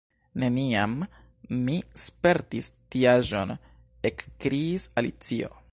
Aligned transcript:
"Neniam 0.43 0.95
mi 1.67 1.75
spertis 2.05 2.71
tiaĵon," 2.95 3.57
ekkriis 4.13 4.93
Alicio. 5.03 5.55